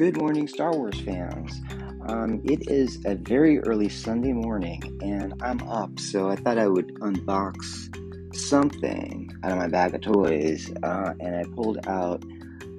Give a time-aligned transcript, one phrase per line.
[0.00, 1.60] Good morning, Star Wars fans.
[2.08, 6.68] Um, it is a very early Sunday morning, and I'm up, so I thought I
[6.68, 10.72] would unbox something out of my bag of toys.
[10.82, 12.24] Uh, and I pulled out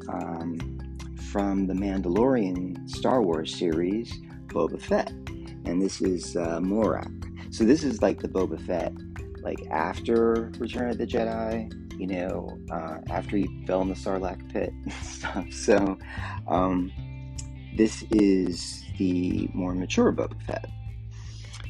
[0.09, 0.79] um,
[1.29, 4.11] from the Mandalorian Star Wars series
[4.47, 7.53] Boba Fett, and this is uh, Morak.
[7.53, 8.93] So this is like the Boba Fett,
[9.43, 14.51] like after Return of the Jedi, you know, uh, after he fell in the Sarlacc
[14.51, 15.53] pit and stuff.
[15.53, 15.99] So,
[16.47, 16.91] um,
[17.75, 20.69] this is the more mature Boba Fett,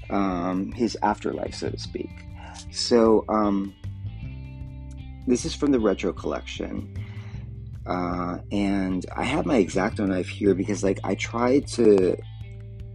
[0.10, 2.12] um, his afterlife, so to speak.
[2.72, 3.74] So, um,
[5.28, 6.94] this is from the retro collection.
[7.86, 12.18] Uh, and I have my X-Acto knife here because, like, I tried to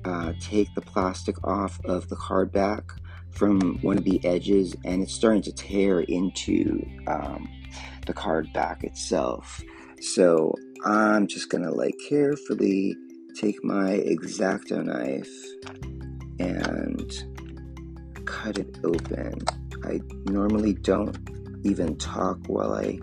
[0.04, 2.92] uh, take the plastic off of the card back
[3.30, 7.48] from one of the edges and it's starting to tear into um,
[8.06, 9.62] the card back itself.
[10.00, 10.54] So
[10.86, 12.96] I'm just gonna like carefully
[13.34, 15.28] take my X-Acto knife
[16.38, 17.12] and
[18.24, 19.34] cut it open.
[19.82, 21.18] I normally don't
[21.64, 23.00] even talk while I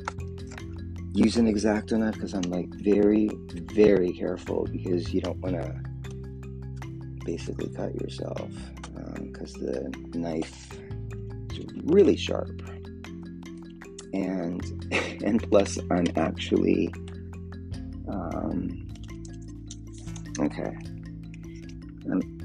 [1.11, 5.75] use an X-Acto knife because I'm like very, very careful because you don't want to
[7.25, 8.50] basically cut yourself
[9.19, 10.79] because um, the knife
[11.52, 12.61] is really sharp
[14.13, 14.88] and
[15.25, 16.94] and plus I'm actually
[18.44, 18.88] um,
[20.39, 20.75] okay.
[22.11, 22.44] I'm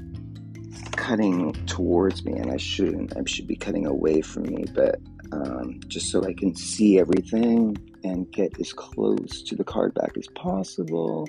[0.95, 4.99] cutting towards me and I shouldn't I should be cutting away from me but
[5.31, 10.11] um, just so I can see everything and get as close to the card back
[10.17, 11.27] as possible.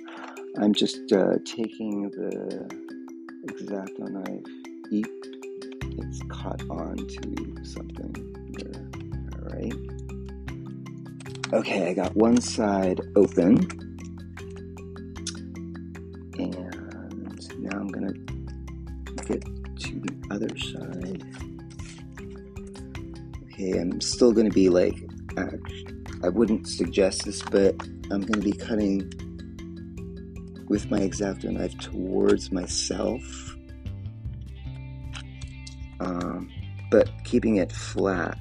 [0.58, 2.66] I'm just uh, taking the
[3.48, 4.46] X-Acto knife.
[4.90, 5.06] Eep.
[5.98, 8.14] It's caught on to something
[8.58, 8.88] there.
[9.34, 9.74] All right.
[11.52, 13.89] Okay I got one side open
[19.38, 21.22] to the other side
[23.44, 24.96] okay I'm still gonna be like
[25.36, 25.46] uh,
[26.22, 27.74] I wouldn't suggest this but
[28.10, 29.10] I'm gonna be cutting
[30.70, 33.22] with my X-Acto knife towards myself,
[35.98, 36.48] um,
[36.92, 38.38] but keeping it flat,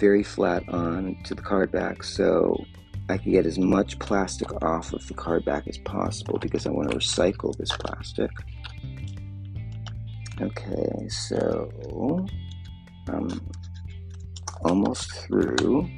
[0.00, 2.60] very flat on to the card back so
[3.08, 6.70] I can get as much plastic off of the card back as possible because I
[6.72, 8.30] want to recycle this plastic.
[10.42, 11.70] Okay, so
[13.06, 13.28] I'm
[14.64, 15.88] almost through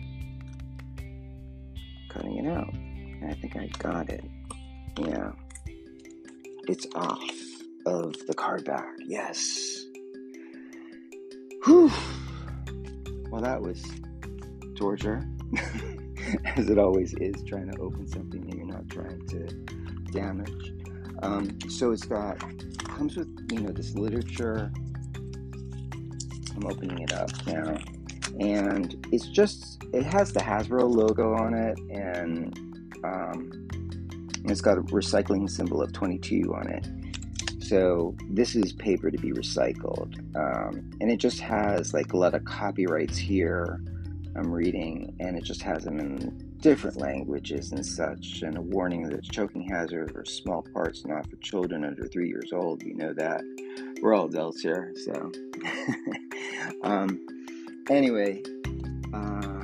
[2.10, 2.68] cutting it out.
[3.26, 4.22] I think I got it.
[4.98, 5.32] Yeah.
[6.68, 7.30] It's off
[7.86, 8.86] of the card back.
[9.06, 9.82] Yes.
[11.64, 11.90] Whew.
[13.30, 13.82] Well, that was
[14.76, 15.26] torture,
[16.44, 19.46] as it always is, trying to open something that you're not trying to
[20.12, 20.83] damage.
[21.22, 22.38] Um, so it's got
[22.78, 24.70] comes with you know this literature.
[26.56, 27.76] I'm opening it up now,
[28.38, 32.56] and it's just it has the Hasbro logo on it, and
[33.04, 33.68] um,
[34.44, 36.88] it's got a recycling symbol of 22 on it.
[37.62, 42.34] So this is paper to be recycled, um, and it just has like a lot
[42.34, 43.80] of copyrights here.
[44.36, 49.06] I'm reading, and it just has them in different languages and such, and a warning
[49.06, 52.82] that choking hazard or small parts not for children under three years old.
[52.82, 53.42] You know that
[54.00, 55.30] we're all adults here, so.
[56.82, 57.20] um,
[57.90, 58.42] anyway,
[59.12, 59.60] uh,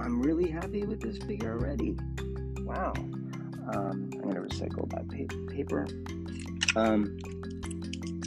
[0.00, 1.96] I'm really happy with this figure already
[2.58, 2.92] wow.
[3.72, 5.86] Um, I'm gonna recycle that pa- paper.
[6.76, 7.18] Um,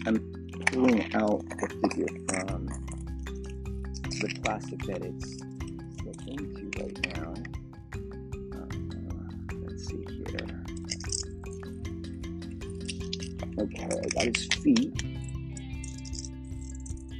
[0.07, 2.65] I'm pulling out the figure from
[4.09, 5.41] the plastic that it's
[6.27, 7.50] into right now.
[13.61, 15.03] Okay, I got his feet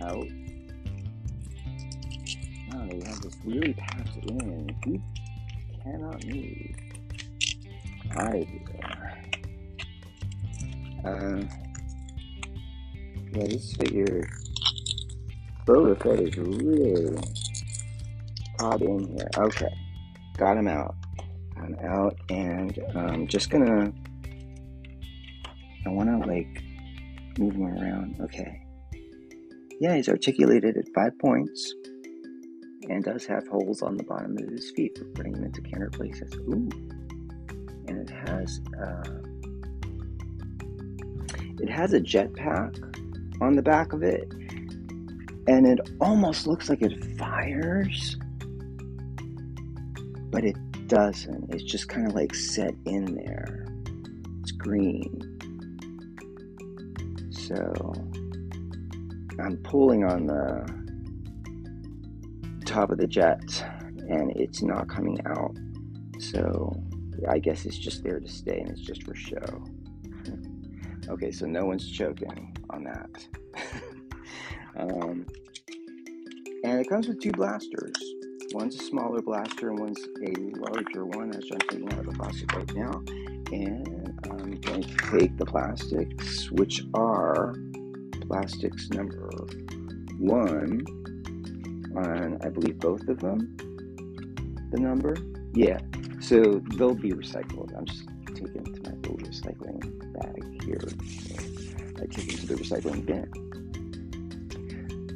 [0.02, 0.28] out.
[2.74, 4.76] Oh, they have this really packed in.
[4.84, 5.00] He
[5.84, 6.76] cannot move.
[8.14, 8.48] Hi
[8.82, 9.24] there.
[11.06, 11.44] Uh,
[13.34, 14.28] yeah, this figure,
[15.68, 17.22] Boba Fett is really
[18.60, 19.30] hot in here.
[19.38, 19.74] Okay,
[20.38, 20.96] got him out.
[21.58, 23.94] I'm out, and I'm just gonna.
[25.86, 26.64] I wanna like
[27.38, 28.20] move him around.
[28.22, 28.62] Okay.
[29.80, 31.74] Yeah, he's articulated at five points
[32.90, 35.90] and does have holes on the bottom of his feet for putting him into counter
[35.90, 36.34] places.
[36.36, 36.70] Ooh
[37.92, 39.04] and it has uh,
[41.60, 42.78] it has a jetpack
[43.42, 44.32] on the back of it,
[45.48, 48.18] and it almost looks like it fires,
[50.30, 50.56] but it
[50.88, 51.54] doesn't.
[51.54, 53.68] It's just kind of like set in there.
[54.42, 55.31] It's green.
[57.54, 57.94] So
[59.40, 60.66] I'm pulling on the
[62.66, 63.42] top of the jet
[64.08, 65.58] and it's not coming out.
[66.20, 66.74] So
[67.28, 69.66] I guess it's just there to stay and it's just for show.
[71.10, 73.10] okay, so no one's choking on that.
[74.78, 75.26] um,
[76.64, 77.96] and it comes with two blasters.
[78.54, 82.74] One's a smaller blaster and one's a larger one, I'm out of the plastic right
[82.76, 83.04] now.
[83.52, 87.56] And I'm going to take the plastics, which are
[88.28, 89.30] plastics number
[90.18, 90.86] one,
[91.96, 93.58] on I believe both of them.
[94.72, 95.18] The number,
[95.54, 95.80] yeah.
[96.22, 97.76] So they'll be recycled.
[97.78, 100.88] I'm just taking to my little recycling bag here.
[102.02, 103.30] I take it to the recycling bin.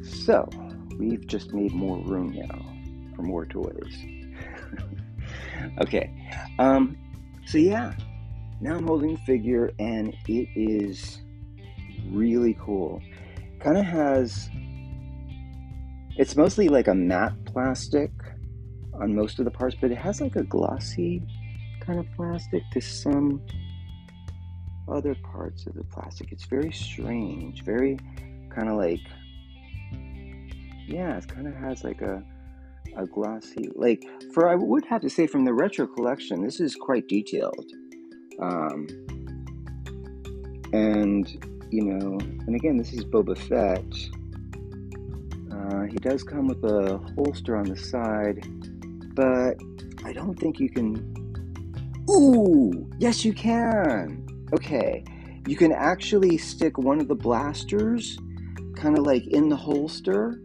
[0.03, 0.49] So
[0.97, 2.65] we've just made more room now
[3.15, 3.95] for more toys.
[5.81, 6.11] okay.
[6.59, 6.97] Um,
[7.45, 7.93] so yeah,
[8.61, 11.21] now I'm holding the figure and it is
[12.09, 13.01] really cool.
[13.59, 14.49] Kind of has,
[16.17, 18.11] it's mostly like a matte plastic
[18.93, 21.21] on most of the parts, but it has like a glossy
[21.81, 23.41] kind of plastic to some
[24.87, 26.31] other parts of the plastic.
[26.31, 27.97] It's very strange, very
[28.53, 29.01] kind of like,
[30.87, 32.23] yeah, it kind of has like a
[32.97, 34.03] a glossy like
[34.33, 37.65] for I would have to say from the retro collection this is quite detailed
[38.39, 38.87] um,
[40.73, 41.27] and
[41.71, 43.85] you know and again this is Boba Fett.
[45.51, 48.45] Uh, he does come with a holster on the side
[49.15, 49.55] but
[50.03, 50.95] I don't think you can
[52.09, 54.25] ooh yes you can.
[54.53, 55.03] Okay
[55.47, 58.17] you can actually stick one of the blasters
[58.75, 60.41] kind of like in the holster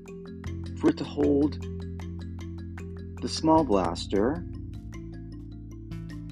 [0.79, 1.59] for it to hold
[3.21, 4.45] the small blaster,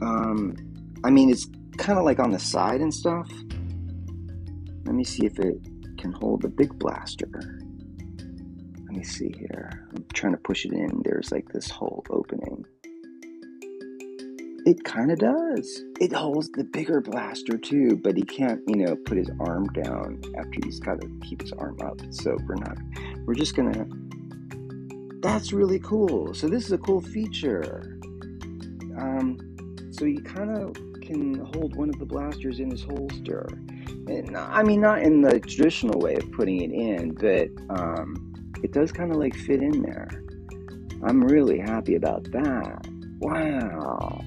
[0.01, 0.57] um,
[1.05, 1.47] I mean, it's
[1.77, 3.31] kind of like on the side and stuff.
[4.85, 5.57] Let me see if it
[5.99, 7.29] can hold the big blaster.
[7.33, 9.87] Let me see here.
[9.95, 11.03] I'm trying to push it in.
[11.05, 12.65] There's like this whole opening.
[14.67, 15.85] It kind of does.
[16.01, 20.21] It holds the bigger blaster too, but he can't, you know, put his arm down
[20.37, 22.01] after he's got to keep his arm up.
[22.11, 22.77] So we're not,
[23.25, 23.87] we're just gonna
[25.21, 26.33] that's really cool.
[26.35, 27.99] So this is a cool feature.
[28.97, 29.39] Um,
[29.91, 30.77] so you kind of
[31.09, 33.49] can hold one of the blasters in his holster.
[34.07, 38.73] And, I mean, not in the traditional way of putting it in, but um, it
[38.73, 40.09] does kind of like fit in there.
[41.03, 42.87] I'm really happy about that.
[43.21, 44.23] Wow.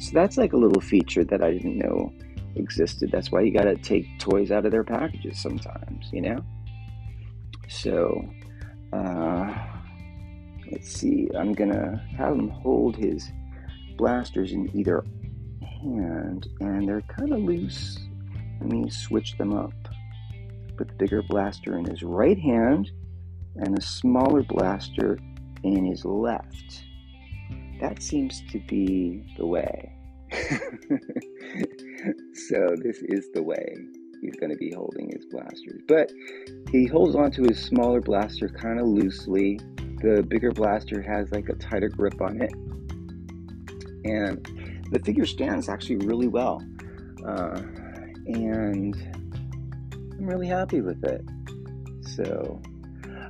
[0.00, 2.12] So that's like a little feature that I didn't know
[2.56, 3.10] existed.
[3.12, 6.44] That's why you got to take toys out of their packages sometimes, you know?
[7.68, 8.28] So,
[8.92, 9.54] uh,
[10.70, 13.30] let's see, I'm gonna have him hold his
[13.96, 15.04] blasters in either
[15.84, 17.98] hand, and they're kind of loose.
[18.60, 19.72] Let me switch them up.
[20.76, 22.90] Put the bigger blaster in his right hand
[23.56, 25.18] and the smaller blaster
[25.62, 26.84] in his left.
[27.80, 29.92] That seems to be the way.
[32.48, 33.76] so, this is the way
[34.20, 35.82] he's going to be holding his blasters.
[35.86, 36.10] But
[36.70, 39.60] he holds onto his smaller blaster kind of loosely
[40.04, 42.52] the bigger blaster has like a tighter grip on it.
[44.04, 44.46] And
[44.94, 46.64] the figure stands actually really well.
[47.26, 47.60] Uh,
[48.26, 48.94] and
[50.12, 51.22] I'm really happy with it.
[52.02, 52.62] So,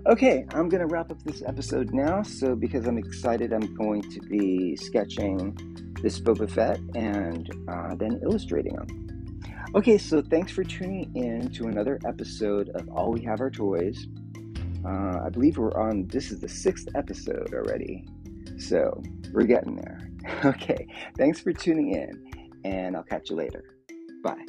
[0.06, 2.22] okay, I'm going to wrap up this episode now.
[2.22, 5.56] So, because I'm excited, I'm going to be sketching
[6.02, 9.40] this Boba Fett and uh, then illustrating them.
[9.74, 14.06] Okay, so thanks for tuning in to another episode of All We Have Are Toys.
[14.86, 18.06] Uh, I believe we're on, this is the sixth episode already.
[18.58, 19.02] So
[19.34, 20.00] we're getting there.
[20.42, 20.86] Okay.
[21.18, 23.62] Thanks for tuning in, and I'll catch you later.
[24.22, 24.42] Bye.